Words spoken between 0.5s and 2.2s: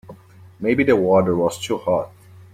Maybe the water was too hot.